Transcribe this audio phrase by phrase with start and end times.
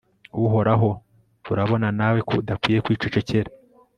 [0.45, 0.89] uhoraho,
[1.51, 3.49] urabona nawe ko udakwiye kwicecekera